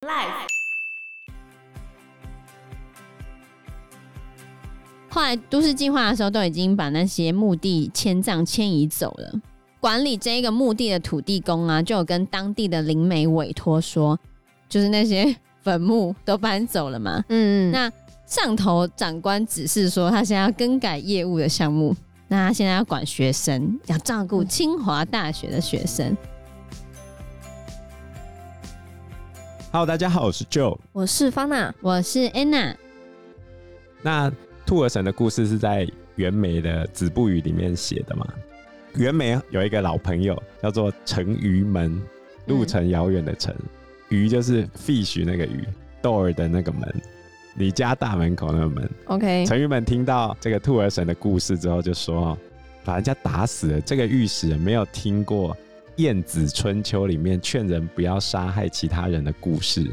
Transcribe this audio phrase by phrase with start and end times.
[0.00, 0.46] Life。
[5.08, 9.40] 后来都市计划的时候，都已经把那些墓地迁葬迁移走了。
[9.80, 14.16] 管理这一个墓地的土地公啊，就有跟当地的灵媒委托说，
[14.68, 17.24] 就是那些坟墓都搬走了嘛。
[17.28, 17.72] 嗯嗯。
[17.72, 17.90] 那
[18.24, 21.92] 上头长官指示说，他现在要更改业务的项目。
[22.28, 26.16] 那他现在要管学生，要照顾清华大学的学生。
[29.78, 32.74] Hello，大家好，我是 Joe，我是方娜，我是 Anna。
[34.02, 34.28] 那
[34.66, 38.26] 兔儿神的故事是在袁枚的《子不语》里面写的嘛？
[38.96, 42.02] 袁枚有一个老朋友叫做陈鱼门，
[42.46, 43.54] 路程遥远的程，
[44.08, 45.64] 鱼就是 fish 那个鱼
[46.02, 46.92] ，door 的那个门。
[47.54, 49.46] 你家大门口那个门，OK。
[49.46, 52.36] 陈鱼门听到这个兔儿神的故事之后，就说
[52.84, 55.54] ：“把人家打死了。”这个御史没有听过
[55.98, 59.84] 《晏子春秋》里面劝人不要杀害其他人的故事，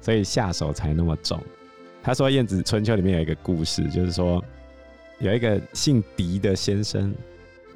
[0.00, 1.40] 所以下手才那么重。
[2.02, 4.44] 他说，《晏子春秋》里面有一个故事，就是说
[5.20, 7.14] 有一个姓狄的先生，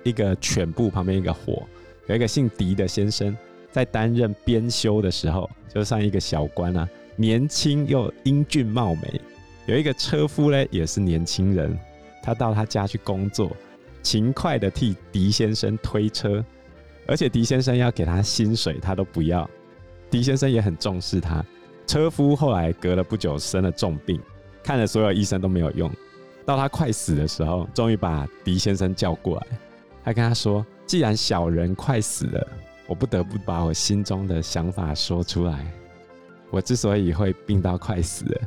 [0.02, 1.62] 一个犬部旁边一个火，
[2.08, 3.36] 有一个姓狄的先生
[3.70, 6.88] 在担任编修的时候，就上一个小官啊。
[7.14, 9.20] 年轻又英俊貌美，
[9.66, 11.78] 有一个车夫呢，也是年轻人。
[12.22, 13.56] 他到他家去工作，
[14.02, 16.44] 勤快的替狄先生推车，
[17.08, 19.48] 而且狄先生要给他薪水，他都不要。
[20.10, 21.44] 狄先生也很重视他。
[21.86, 24.20] 车夫后来隔了不久生了重病，
[24.62, 25.90] 看了所有医生都没有用，
[26.44, 29.46] 到他快死的时候，终于把狄先生叫过来，
[30.04, 32.46] 他跟他说：“既然小人快死了，
[32.86, 35.66] 我不得不把我心中的想法说出来。”
[36.50, 38.40] 我之所以会病到快死了，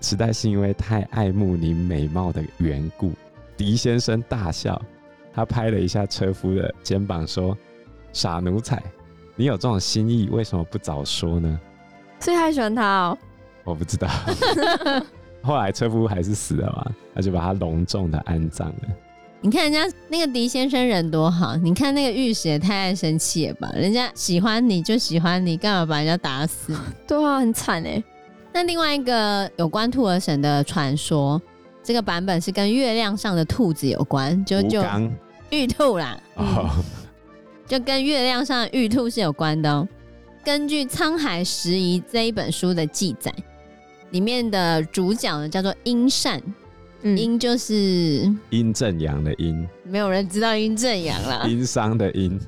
[0.00, 3.12] 实在是因为太爱慕你美貌的缘故。
[3.58, 4.80] 狄先生大笑，
[5.34, 7.56] 他拍了一下车夫的肩膀，说
[8.16, 8.82] ：“傻奴才，
[9.34, 11.60] 你有这种心意，为什么不早说呢？”
[12.18, 13.18] 所以他喜欢他哦？
[13.62, 14.08] 我不知道。
[15.44, 18.88] 后来车夫还是死了嘛，他就把他隆重的安葬了。
[19.42, 23.70] 你看人家那个狄先生人多好，你看那个御史也太爱生气了吧？
[23.74, 26.74] 人家喜欢你就喜欢你，干嘛把人家打死？
[27.06, 28.02] 对啊，很惨哎。
[28.54, 31.40] 那另外一个有关兔儿神的传说，
[31.82, 34.82] 这个版本是跟月亮上的兔子有关，就就
[35.50, 36.84] 玉兔啦，哦、嗯，
[37.66, 39.86] 就跟月亮上的玉兔是有关的哦。
[40.44, 43.32] 根据《沧海拾遗》这一本书的记载，
[44.10, 46.40] 里面的主角呢叫做殷善。
[47.02, 51.46] 殷、嗯、就是阴正阳的殷，没有人知道阴正阳了。
[51.48, 52.40] 殷商的殷，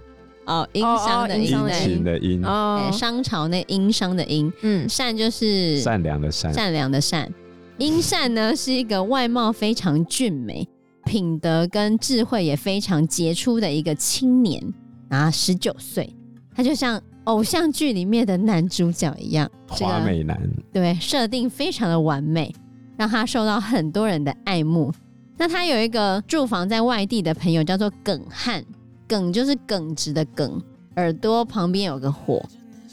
[0.46, 7.32] 哦，殷商的殷，殷勤的殷，哦，商朝那殷商的殷，嗯，善就是善良的善，善良的善。
[7.76, 10.66] 殷善呢是一个外貌非常俊美，
[11.04, 14.60] 品德跟智慧也非常杰出的一个青年
[15.08, 16.14] 啊，十九岁，
[16.54, 20.38] 他就像偶像剧里面的男主角一样，花美男，
[20.72, 22.54] 对，设定非常的完美。
[22.96, 24.92] 让他受到很多人的爱慕。
[25.36, 28.60] 那他有一个住房在外地的朋友，叫做耿汉。
[29.06, 30.60] 耿就是耿直的耿，
[30.96, 32.44] 耳朵旁边有个火。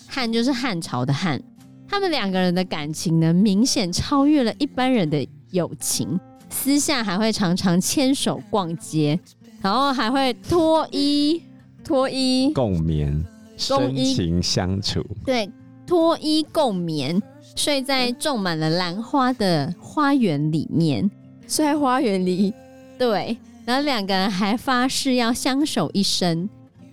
[0.07, 1.41] 汉就是汉朝的汉。
[1.87, 6.19] 他们两个人的感情呢，明显超越了一般人的友情。
[6.51, 9.19] 私下还会常常牵手逛街，
[9.59, 11.41] 然后还会脱衣
[11.85, 12.51] 脱衣。
[12.53, 13.23] 共眠，
[13.55, 15.05] 深情相处。
[15.23, 15.49] 对，
[15.85, 17.21] 脱衣共眠。
[17.55, 21.09] 睡在种满了兰花的花园里面，
[21.47, 22.53] 睡在花园里，
[22.99, 26.49] 对，然后两个人还发誓要相守一生，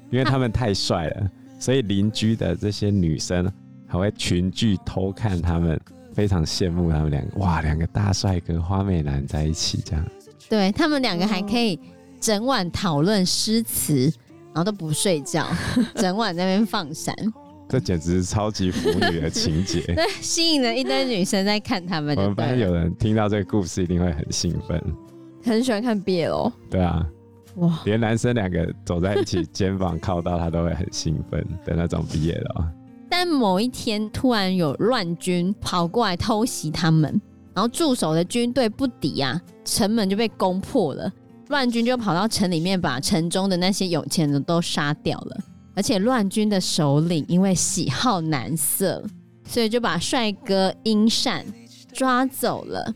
[0.08, 3.50] 因为他们太帅了，所以邻居的这些女生
[3.88, 5.80] 还会群聚偷看他们，
[6.14, 10.06] 非常羡慕他们两个，哇，两个大帅哥花美男在一起这样，
[10.48, 11.76] 对，他们两个还可以
[12.20, 14.12] 整晚讨论诗词，
[14.54, 15.46] 然后都不睡觉，
[15.96, 17.14] 整晚在那边放闪。
[17.68, 22.14] 这简直是超级腐女的情节， 对，吸引了一堆女生在看他们。
[22.18, 24.82] 我们班有人听到这个故事，一定会很兴奋，
[25.42, 26.52] 很喜欢看 BL。
[26.68, 27.06] 对啊，
[27.56, 32.68] 哇，连男生两个走在一起，肩膀靠到，他都会很兴奋的那种 BL 哦。
[33.08, 37.18] 但某一天，突然有乱军跑过来偷袭他们，
[37.54, 41.10] 然后驻守的军队不敌啊，城门就被攻破了。
[41.52, 45.36] 乱军就跑到城里面，把城中的那些有钱人都杀掉了。
[45.74, 49.04] 而且乱军的首领因为喜好男色，
[49.46, 51.44] 所以就把帅哥阴善
[51.92, 52.94] 抓走了。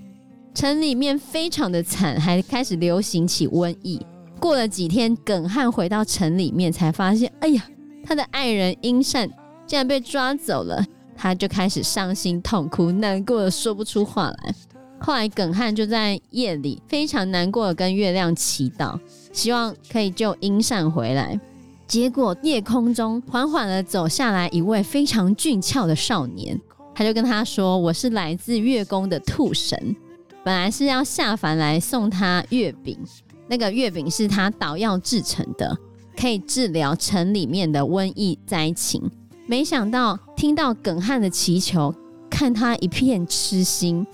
[0.54, 4.00] 城里面非常的惨，还开始流行起瘟疫。
[4.40, 7.62] 过了几天，耿汉回到城里面，才发现，哎呀，
[8.02, 9.28] 他的爱人阴善
[9.66, 10.82] 竟然被抓走了。
[11.14, 14.54] 他就开始伤心痛哭，难过的说不出话来。
[14.98, 18.98] 后来，耿汉就在夜里非常难过的跟月亮祈祷，
[19.32, 21.38] 希望可以救阴善回来。
[21.86, 26.60] 结果夜空中缓缓地走下来一位非常俊俏的少年，
[26.94, 29.94] 他就跟他说：“我是来自月宫的兔神，
[30.42, 32.98] 本来是要下凡来送他月饼。
[33.46, 35.76] 那个月饼是他捣药制成的，
[36.18, 39.08] 可以治疗城里面的瘟疫灾情。
[39.46, 41.94] 没想到听到耿汉的祈求，
[42.28, 44.04] 看他一片痴心，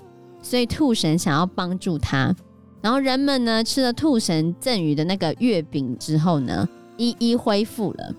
[0.43, 2.35] 所以兔神想要帮助他。
[2.83, 8.15] 然后人们呢，吃了兔神赠予的那个月饼之后呢，一一恢复了。”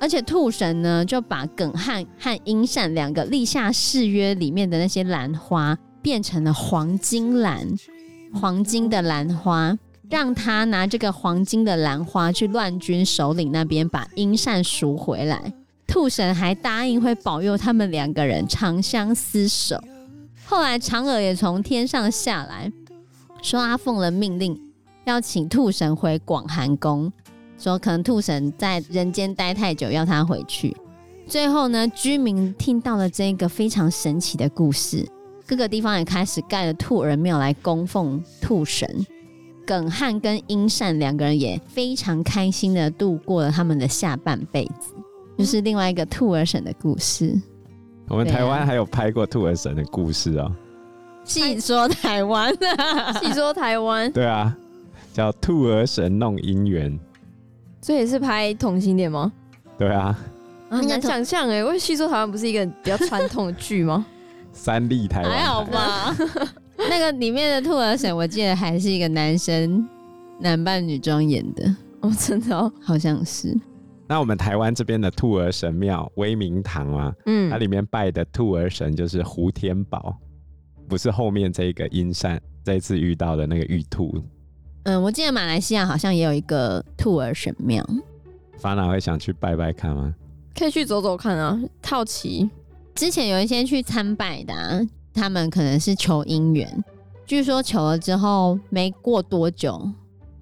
[0.00, 7.68] 而且兔神呢，就把耿汉和阴善两个立下誓约里面的那些兰花，变成了黄金兰，
[8.32, 9.76] 黄金的兰花，
[10.08, 15.52] 让他拿这个黄金的兰花去乱军首领那边把阴善赎回来。
[15.86, 19.78] 兔神还答应会保佑他们两个人长相厮守。
[20.50, 22.72] 后来嫦娥也从天上下来，
[23.40, 24.60] 说阿凤的命令，
[25.04, 27.12] 要请兔神回广寒宫。
[27.56, 30.76] 说可能兔神在人间待太久，要他回去。
[31.24, 35.08] 最后呢，居民听到了这个非常神奇的故事，
[35.46, 39.06] 各个地方也开始盖了兔儿庙来供奉兔神。
[39.64, 44.92] 耿汉跟英善两个人也非常开心的度过了他们的下半辈子，
[45.38, 47.40] 就是另外一个兔儿神的故事。
[48.10, 50.50] 我们台湾还有拍过兔儿神的故事哦。
[51.22, 54.52] 戏说台湾啊， 细说台湾，对啊，
[55.12, 56.98] 叫兔儿神弄姻缘。
[57.80, 59.30] 这也是拍同性恋吗？
[59.78, 60.18] 对啊，
[60.68, 61.62] 很难想象哎。
[61.62, 64.04] 我戏说台湾不是一个比较传统的剧吗？
[64.52, 66.16] 三立台湾还好吧？
[66.76, 69.88] 那个里面的兔儿神，我记得还是一个男生
[70.40, 73.56] 男扮女装演的哦，真的哦，好像是。
[74.10, 80.18] 那我们台湾这边的兔儿神庙威明堂啊，嗯，它里面拜的兔儿神就是胡天宝，
[80.88, 84.20] 不是后面这个阴善这一次遇到的那个玉兔。
[84.82, 87.86] 嗯，我记得马来西亚好像也有一个兔儿神庙，
[88.58, 90.12] 法娜会想去拜拜看吗？
[90.58, 92.50] 可以去走走看啊，好奇。
[92.96, 94.80] 之前有一些去参拜的啊，
[95.14, 96.82] 他们可能是求姻缘，
[97.24, 99.88] 据说求了之后没过多久，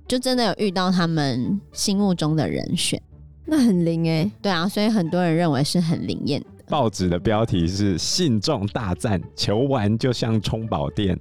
[0.06, 2.98] 就真的有遇到他们心目中的人选，
[3.48, 4.32] 那很灵哎、欸。
[4.42, 6.46] 对啊，所以很多人认为是很灵验的。
[6.68, 11.18] 报纸的标题是“信众大赞，求完就像充饱电”。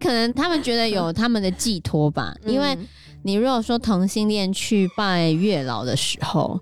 [0.00, 2.76] 可能他们觉得有他们的寄托吧， 因为
[3.22, 6.58] 你如果说同性恋去拜月老的时候，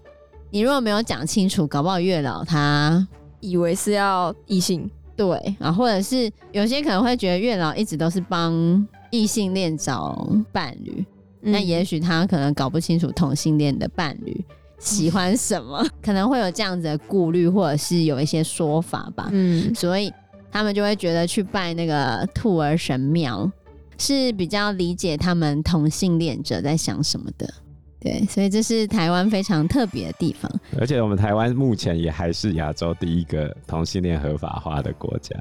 [0.51, 3.07] 你如果没有讲清楚，搞不好月老他
[3.41, 11.05] 以为是要异性，对，啊或者是有些可能会觉得月老一直都是帮异性恋找伴侣，
[11.41, 14.45] 那也许他可能搞不清楚同性恋的伴侣
[14.79, 20.13] 喜欢什么， 可能会有这样子的顾虑，或者是有一些说法吧，嗯，所以。
[20.57, 23.51] 他们就会觉得去拜那个兔儿神庙
[23.99, 27.53] 是比较理解他们同性恋者在想什么的，
[27.99, 30.49] 对，所以这是台湾非常特别的地方。
[30.79, 35.35] 而且我们台湾目前也还是亚洲第一个同性恋合法化的国家，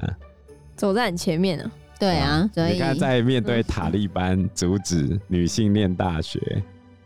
[0.74, 1.70] 走在很前面呢、啊。
[2.00, 6.62] 对啊，所以你看，在面对塔利班阻止女性念大学，嗯、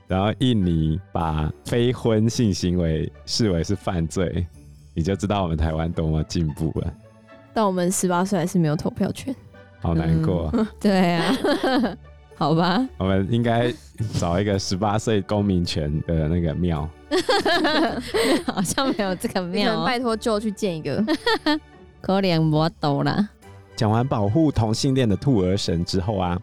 [0.09, 4.45] 然后印尼把非婚性行为视为是犯罪，
[4.95, 6.93] 你就知道我们台湾多么进步了。
[7.53, 9.35] 但我们十八岁还是没有投票权，
[9.81, 10.49] 好难过。
[10.55, 11.37] 嗯、 对啊，
[12.37, 12.89] 好吧。
[12.97, 13.71] 我们应该
[14.19, 16.89] 找一个十八岁公民权的那个庙。
[18.47, 21.05] 好像没有这个庙、喔，拜托舅去建一个。
[22.01, 23.29] 可怜我懂了。
[23.77, 26.38] 讲完保护同性恋的兔儿神之后啊，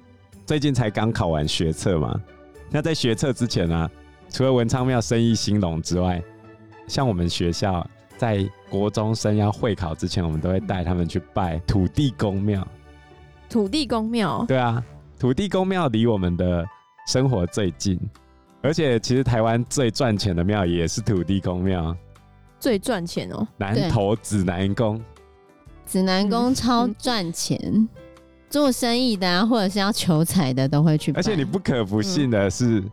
[0.45, 2.21] 最近才刚考完学测嘛。
[2.69, 3.91] 那在学测之前呢、啊，
[4.29, 6.23] 除了文昌庙生意兴隆之外，
[6.87, 7.85] 像我们学校。
[8.17, 12.65] 在国中生要会考之前，我们都会带他们去拜土地公庙。
[13.49, 14.45] 土地公庙？
[14.47, 14.81] 对啊，
[15.19, 16.65] 土地公庙离我们的
[17.07, 17.99] 生活最近，
[18.61, 21.93] 而且其实台湾最赚钱的庙也是土地公庙。
[22.57, 25.03] 最赚钱哦，南投指南宫。
[25.85, 27.89] 指南宫超赚钱，嗯、
[28.55, 31.11] 做生意的啊，或者是要求财的都会去。
[31.11, 32.91] 而且你不可不信的是，嗯、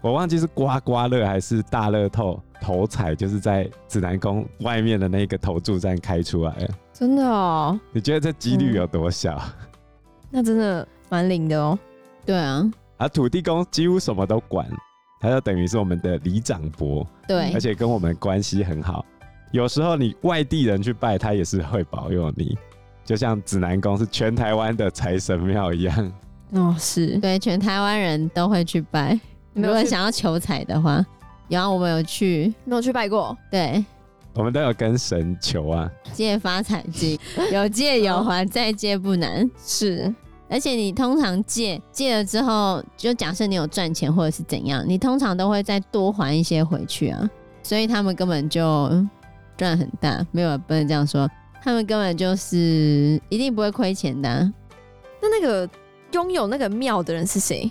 [0.00, 2.40] 我忘记是刮刮乐还是大乐透。
[2.62, 7.78] 头彩就是在指南宫外面的那个投注站开出来了，真的哦？
[7.92, 9.36] 你觉得这几率有多小？
[9.36, 9.66] 嗯、
[10.30, 11.78] 那真的蛮灵的哦。
[12.24, 12.64] 对啊，
[12.96, 14.66] 而土地公几乎什么都管，
[15.20, 19.04] 他就等于是我们的里长伯，对，而且跟我们关系很好。
[19.50, 22.56] 有时候你外地人去拜他也是会保佑你，
[23.04, 26.12] 就像指南宫是全台湾的财神庙一样。
[26.52, 29.18] 哦，是对，全台湾人都会去拜。
[29.54, 31.04] 如果想要求财的话。
[31.48, 33.36] 然后我们有去，没有去拜过。
[33.50, 33.84] 对，
[34.32, 37.18] 我们都有跟神求啊，借发财金，
[37.52, 39.50] 有借有还，再借不难。
[39.62, 40.14] 是，
[40.48, 47.28] 而且你通常借借了之后，就假设你有赚钱或者是怎样，你通常都会再多还一些回去啊。
[47.62, 48.88] 所以他们根本就
[49.58, 51.28] 赚很大，没有不能这样说，
[51.62, 54.52] 他们根本就是一定不会亏钱的啊。
[55.20, 55.68] 那那个
[56.12, 57.70] 拥有那个庙的人是谁？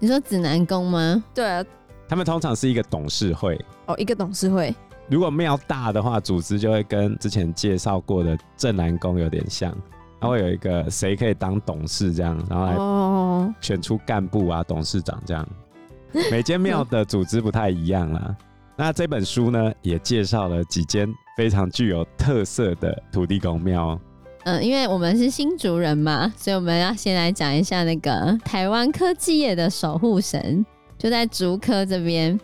[0.00, 1.22] 你说指南宫吗？
[1.32, 1.64] 对啊，
[2.08, 3.58] 他们通常是一个董事会。
[3.86, 4.74] 哦，一个董事会。
[5.08, 9.72] 如果庙大的话，组织就会跟之前介绍过的正南宫有点像，
[10.20, 15.46] 它会有一个谁可以当董事这样，然后来选出干部啊、董事长这样。
[16.30, 18.36] 每间庙的组织不太一样啦。
[18.80, 21.06] 那这本书呢，也介绍了几间
[21.36, 24.00] 非常具有特色的土地公庙。
[24.44, 30.64] 嗯，因为我们是新竹人嘛，所以我们要先来讲一下那个台湾科技业的守护神，
[30.96, 32.40] 就在竹科这边。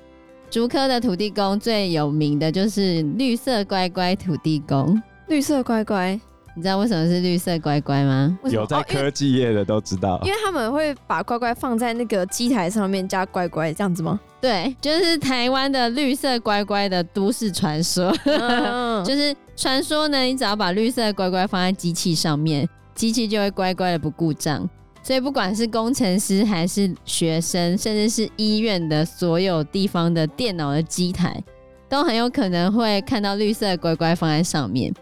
[0.51, 5.03] 竹科的土地公最有名的就是绿色乖乖土地公。
[5.29, 6.21] 绿色乖乖，
[6.57, 8.39] 你知道为什么是绿色乖乖吗？
[8.45, 14.19] 有在科技业的都知道，因为他们会把乖乖放在那个机台上面加乖乖这样子吗？
[14.41, 18.11] 对，就是台湾的绿色乖乖的都市传说。
[19.05, 24.67] 就是传说呢，你只要把绿色乖乖放在机器上面，机器就会乖乖的不故障。
[25.03, 31.39] 所以不管是工程师还是学生，甚至是医院的所有地方的电脑的机台，
[31.87, 34.93] 都很有可能会看到绿色乖乖放在上面，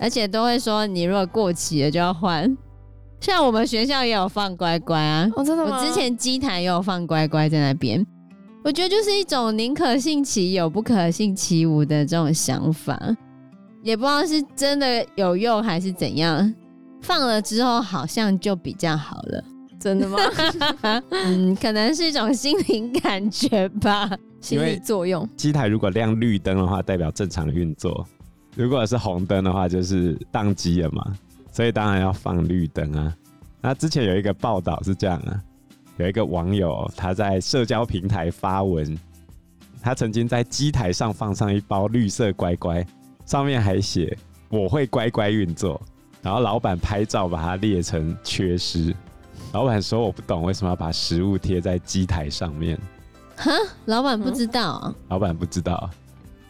[0.00, 2.56] 而且都会说你如果过期了就要换。
[3.20, 5.78] 像我们学校也有放乖乖啊，哦，真的吗？
[5.78, 8.04] 我之前机台也有放乖乖在那边。
[8.64, 12.98] 我觉得就是一种宁可信其有，不可信其无的这种想法，
[13.82, 16.52] 也不知道是真的有用还是怎样。
[17.02, 19.44] 放了之后好像就比较好了，
[19.78, 20.18] 真的吗？
[21.10, 25.26] 嗯，可能是一种心灵感觉吧，心理作用。
[25.36, 28.04] 机台如果亮绿灯的话，代表正常的运作；
[28.54, 31.16] 如果是红灯的话，就是宕机了嘛。
[31.52, 33.14] 所以当然要放绿灯啊。
[33.60, 35.40] 那之前有一个报道是这样啊，
[35.96, 38.98] 有一个网友他在社交平台发文，
[39.82, 42.86] 他曾经在机台上放上一包绿色乖乖，
[43.26, 44.16] 上面还写
[44.48, 45.80] “我会乖乖运作”。
[46.22, 48.94] 然后老板拍照把它列成缺失，
[49.52, 52.78] 老板说我不懂为什么要把食物贴在机台上面。
[53.36, 53.50] 哈，
[53.86, 54.94] 老板不知道啊？
[55.08, 55.88] 老板不知道。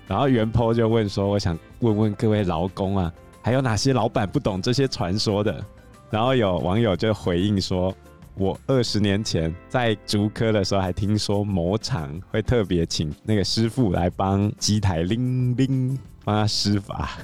[0.09, 5.64] 然后原 po 就问说，我想问问各位劳工啊，还有哪些老板不懂这些传说的？
[6.10, 7.94] 然后有网友就回应说，
[8.34, 17.18] 我二十年前在竹科的时候还听说某厂会特别请那个师傅来帮机台拎拎，帮他施法。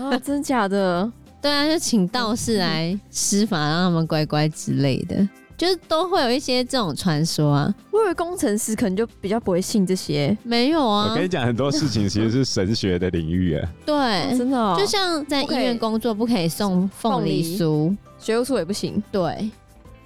[0.00, 1.10] 哦，真假的？
[1.40, 5.16] 对啊，就请道士来施法，让他们乖乖之类的，
[5.58, 7.74] 就是都会有一些这种传说啊。
[7.90, 11.08] 我以为工程师可能就比较不会信这些，没有啊。
[11.10, 13.68] 我跟你讲，很多事情其实是神学的领域啊。
[13.84, 19.02] 对，哦、真的、哦，就像在医院工作不可以送凤梨酥，学务处也不行。
[19.10, 19.50] 对，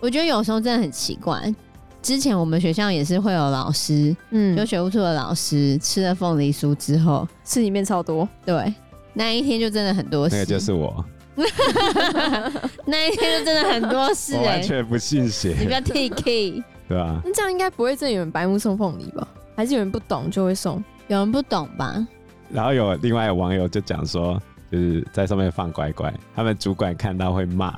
[0.00, 1.54] 我觉得有时候真的很奇怪。
[2.00, 8.28] 之前我们学校也是会有老师，嗯，就学务处的老师吃了凤梨酥之后，吃里面超多。
[8.44, 8.74] 对，
[9.12, 10.34] 那一天就真的很多事。
[10.34, 11.04] 那个就是我。
[12.84, 15.54] 那一天就真的很多事、完全不信邪。
[15.58, 17.20] 你不要 TK，对吧？
[17.24, 19.26] 那这样应该不会真的有人白目送凤梨吧？
[19.56, 20.82] 还是有人不懂就会送？
[21.08, 22.06] 有人不懂吧？
[22.50, 27.72] 然后有另外有网友就讲说，就是在上面放乖乖，他们主管看到会骂，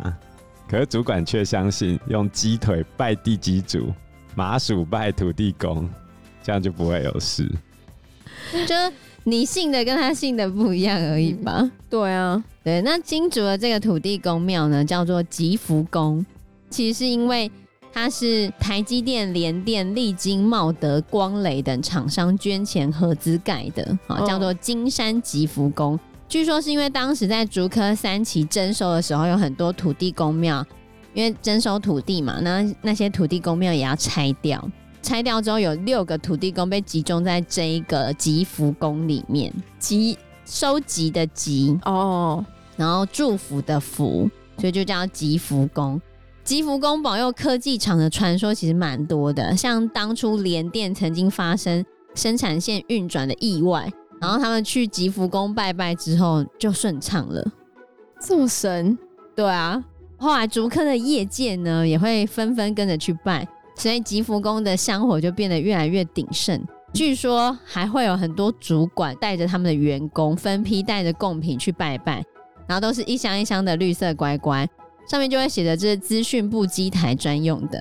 [0.69, 3.93] 可是主管却相信用鸡腿拜地基主，
[4.35, 5.89] 麻薯拜土地公，
[6.43, 7.49] 这样就不会有事。
[8.67, 8.75] 就
[9.25, 11.59] 你信的跟他信的不一样而已吧？
[11.59, 12.45] 嗯、对啊。
[12.63, 16.25] 对，那金竹的这个土地公庙呢，叫做吉福宫，
[16.71, 17.51] 其实是因为
[17.93, 25.93] 它是台积电、联电、力晶、茂德、光磊等厂商捐钱合资盖的，啊，叫做金山吉福宫。
[25.93, 26.01] Oh.
[26.27, 30.67] 据说是因为当时在竹科三期征收的时候，有很多土地公庙，
[31.13, 34.69] 因为征收土地嘛，那那些土地公庙也要拆掉，
[35.05, 42.37] 拆掉之后有六个土地公被集中在这一个吉福宫里面，集收集的集哦。
[42.39, 42.45] Oh.
[42.77, 46.01] 然后祝福的福，所以就叫吉福宫。
[46.43, 51.85] 吉福宫保佑科技厂的传说其实蛮多的，像当初联电曾经发生
[52.15, 57.47] 生产线运转的意外，然后他们去吉福宫拜拜之后就顺畅了。
[58.21, 58.99] 这么神？
[59.37, 59.85] 对啊。
[60.17, 66.63] 后来竹科的业界呢也会纷纷跟着去拜，所以吉福宫的香火就变得越来越鼎盛。
[66.93, 72.25] 据说还会有很多主管带着他们的员工分批带着贡品去拜拜。
[72.67, 74.67] 然后都是一箱一箱的绿色乖乖，
[75.07, 77.79] 上面就会写着这是资讯部机台专用的，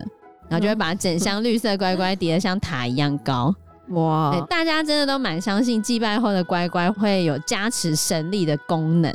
[0.50, 3.56] 然后就会把整箱绿色乖乖叠得像塔一样高。
[3.92, 4.46] 哇！
[4.50, 9.14] 大家真的都蛮相信祭拜后的乖乖会有加持神力的功能。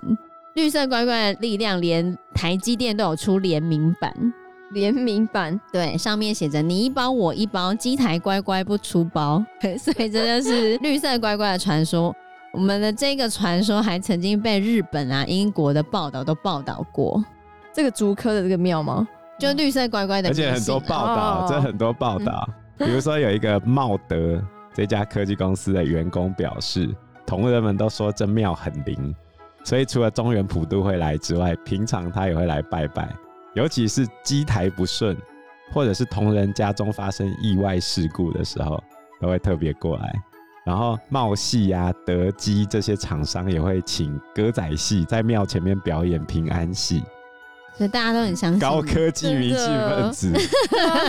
[0.55, 4.11] 绿色乖乖的力量，连台积电都有出联名版。
[4.73, 9.45] 联名版，对，上面写着你一包我一包，机台乖乖不出包。
[9.79, 12.15] 所以这就是 绿色乖乖的传说。
[12.53, 17.23] 我们的这个传说还曾经被日本啊、英国的报道都报道过。
[17.73, 19.07] 这个竹科的这个庙吗？
[19.39, 22.49] 就绿色乖乖的、啊，而且很多报道，这、哦、很多报道。
[22.79, 24.43] 嗯、比如说有一个茂德
[24.75, 26.93] 这家科技公司的员工表示，
[27.27, 29.15] 同仁们都说这庙很灵，
[29.63, 33.15] 所以除了中原普渡会来之外，平常他也会来拜拜。
[33.59, 35.17] 尤其是机台不顺，
[35.73, 38.81] 或者是同仁家中发生意外事故的时候，
[39.21, 40.23] 都会特别过来。
[40.65, 47.03] 然后茂戏呀、德基这些厂商也会请歌仔戏在庙前面表演平安戏。
[47.77, 50.33] 所以大家都很相信高科技迷信分子。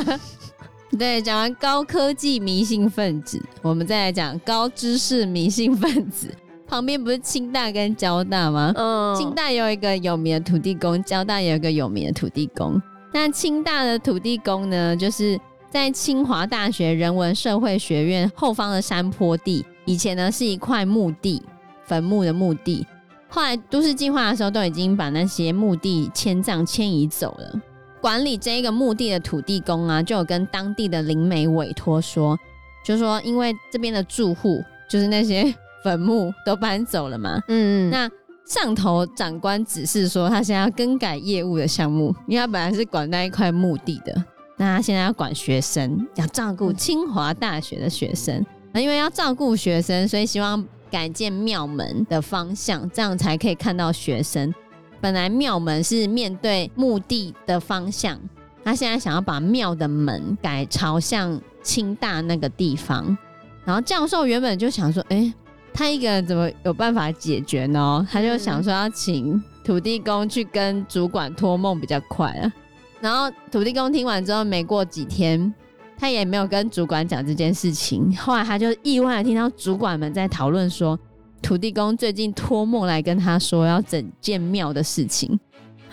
[0.98, 6.34] 对，讲完高科技迷信分子，我们再来讲高知识迷信分子。
[6.70, 8.72] 旁边不是清大跟交大吗？
[8.76, 12.80] 嗯，清大有一个有名的土地公，交大有一个有名的土地公。
[13.12, 15.40] 那清大的土地公呢，就是
[15.72, 21.42] 在清华大学人文社会学院后方的山坡地，以前呢是一块墓地，
[21.86, 22.86] 坟墓的墓地。
[23.28, 27.60] 后来都市计划的时候，都已经把那些墓地迁葬迁移走了。
[28.00, 32.38] 管理这一个墓地的土地公啊，就有跟当地的灵媒委托说，
[32.86, 38.10] 就说因为这边的住户就是那些坟墓都搬走了嘛，嗯嗯，那
[38.46, 44.14] 上头长官指示说，他现在要更改业务的项目，因为他本来是管那一块墓地的，
[44.58, 50.66] 那他现在要管学生，要照顾清华大学的学生，那因为要照顾学生，所以希望。
[50.92, 54.52] 改建庙门的方向，这样才可以看到学生。
[55.00, 58.20] 本来庙门是面对墓地的方向，
[58.64, 63.16] 他现在想要把庙的门改朝向清大那个地方。
[63.64, 65.34] 然后教授原本就想说：“哎、欸，
[65.80, 72.52] 他一个人怎么有办法解决呢？”他就想说要请土地公去跟主管托梦比较快啊。
[73.00, 75.54] 然后土地公听完之后，没过几天。
[75.98, 80.98] 他也没有跟主管讲这件事情，后来他就意外的听到主管们在讨论说，
[81.42, 85.38] 土地公最近托梦来跟他说要整建庙的事情，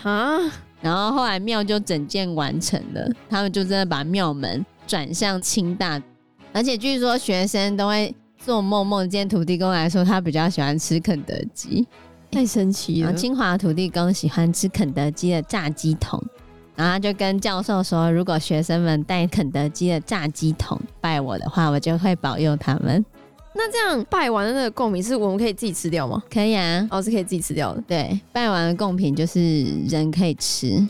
[0.05, 0.39] 啊，
[0.81, 6.01] 然后后来庙就整建完成了，他们就真的把庙门转向清大，
[6.53, 8.15] 而且据说学生都会
[8.47, 11.85] 做梦梦见土地公来说他比较喜欢吃肯德基，
[12.31, 13.13] 太神奇了。
[13.13, 16.23] 清华土地公喜欢吃肯德基的炸鸡桶。
[16.77, 23.05] 然后他就跟教授说，如果学生们带肯德基的炸鸡桶拜我的话，我就会保佑他们。
[23.53, 26.23] 那这样拜完的那个贡品是我们可以自己吃掉吗？
[26.33, 27.83] 可以啊，哦，是可以自己吃掉的。
[27.89, 30.87] 对，拜完的贡品就是人可以吃，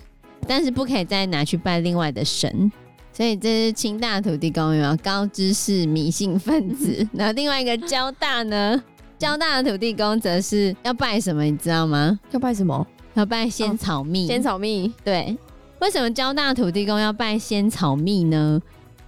[0.46, 2.70] 但是不可以再拿去拜另外的神。
[3.16, 7.09] 所以这是清大土地公有高知识迷信分子？
[7.14, 8.83] 然后另外一个交大呢，
[9.18, 11.42] 交大的土地公则是要拜什么？
[11.44, 12.20] 你知道吗？
[12.33, 12.87] 要拜什么？
[13.14, 14.24] 要拜仙草蜜。
[14.24, 15.35] 哦、仙草蜜，对。
[15.81, 18.61] 为什么交大土地公要拜仙草蜜呢？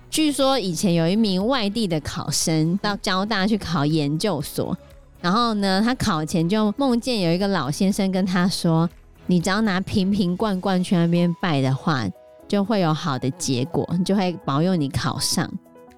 [0.09, 4.75] 据说以前有一名外地的考生到交大去考研究所，
[5.21, 8.89] 然后呢，他考前就梦见有一个老先生跟他说
[9.29, 12.07] ：“你只要拿瓶瓶罐罐去那边拜的话，
[12.49, 15.49] 就会有好的结果，就会保佑你考上。”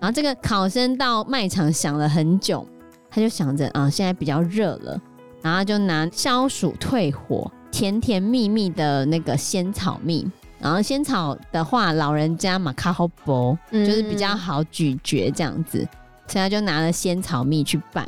[0.00, 2.66] 然后这个考生到卖场想了很久，
[3.08, 5.00] 他就想着啊，现在比较热了，
[5.40, 10.28] 然后就拿消暑退火、甜甜蜜蜜的那个仙草蜜。
[10.58, 15.78] 然后仙草的话，老人家嘛卡好薄，就是比较好咀嚼这样子，
[16.26, 18.06] 所以他就拿了仙草蜜去拜。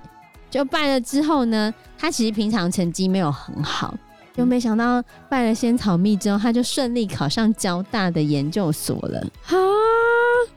[0.51, 3.95] 就拜了之后呢，他其实平常成绩没有很好，
[4.35, 9.21] 就没想到拜了仙草蜜之后，他就顺利考上交大的研究所了。
[9.43, 9.57] 哈，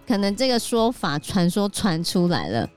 [0.07, 2.69] 可能这个说法传说传出来了，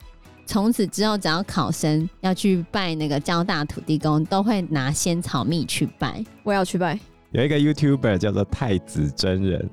[0.45, 6.25] 从此之后，只要考生要去拜那个交大土地公，都会拿仙草蜜去拜。
[6.43, 6.99] 我要去拜。
[7.31, 9.71] 有一个 YouTuber 叫做太子真人，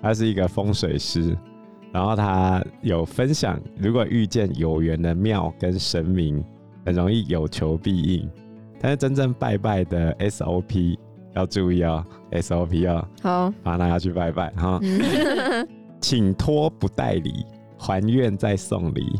[0.00, 1.36] 他是一个风水师，
[1.90, 6.44] 然后他有分享，如果遇见有缘的庙跟神明，
[6.84, 8.30] 很容易有求必应。
[8.82, 10.98] 但是真正拜拜的 SOP
[11.34, 14.80] 要注意哦，SOP 哦好，把他要去拜拜哈，
[16.00, 17.46] 请托不带礼，
[17.78, 19.18] 还愿再送礼，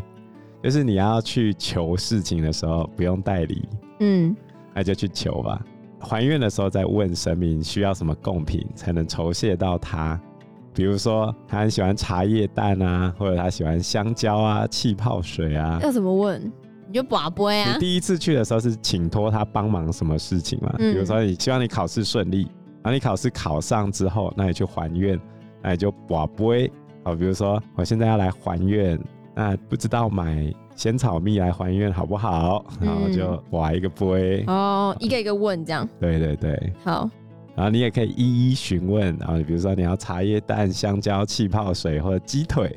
[0.62, 3.68] 就是你要去求事情的时候不用带礼，
[4.00, 4.36] 嗯，
[4.74, 5.64] 那就去求吧。
[6.00, 10.20] 还愿的时候，再问神明需要什么贡品才能酬谢到他。
[10.74, 15.78] 比如说，他很喜欢茶叶蛋啊，或者他喜欢香蕉啊、气泡水啊。
[15.80, 16.52] 要怎么问？
[16.92, 17.72] 你就把杯啊。
[17.72, 20.74] 你第一次去的时候是请托他帮忙什么事情嘛？
[20.78, 22.42] 嗯、比如说，你希望你考试顺利，
[22.82, 25.18] 然后你考试考上之后，那你去还愿，
[25.62, 26.70] 那你就把杯。
[27.02, 29.00] 好，比如说我现在要来还愿，
[29.34, 30.52] 那不知道买。
[30.74, 32.64] 仙草蜜来还愿好不好？
[32.80, 35.86] 然后就挖一个杯哦，一个一个问这样。
[36.00, 37.08] 对对对，好。
[37.54, 42.74] 然后你也可以一一询问，然后比如说你要茶叶蛋、香蕉、气泡水或者鸡腿，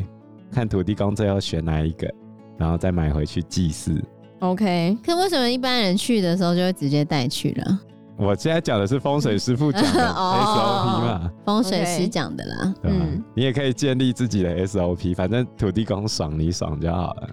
[0.51, 2.13] 看土地公最后选哪一个，
[2.58, 4.02] 然后再买回去祭祀。
[4.39, 7.80] OK，可为什么一般人去的时候就会直接带去了？
[8.18, 12.74] 我现在讲的是风水师傅讲的 SOP 嘛，风水师讲的啦。
[12.82, 12.98] 对吧？
[13.02, 17.30] 嗯你也可以建立自己的 SOP，反正土地公爽你爽就好了。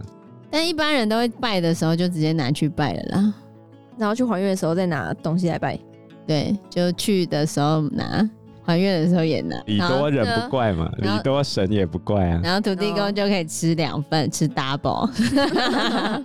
[0.50, 3.34] 但一般人都会拜的时候就直接拿去拜了啦。
[3.96, 5.78] 然后去还愿的时候再拿东西来拜。
[6.26, 8.28] 对，就去的时候拿，
[8.64, 9.56] 还愿的时候也拿。
[9.66, 12.40] 礼多人不怪嘛，礼多神也不怪啊。
[12.42, 15.10] 然后土地公就可以吃两份，吃 double。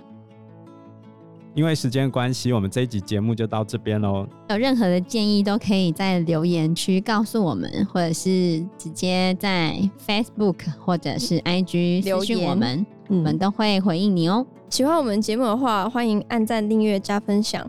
[1.54, 4.24] 因为时间关系，我们这一集节目就到这边喽。
[4.50, 14.46] 有任何的建议都可以在留言区告诉我们，或者是直接在 Facebook 或者是 IG 私讯我们，我们都会回应你哦。
[14.70, 17.68] 喜欢我们节目的话，欢迎按赞、订阅、加分享。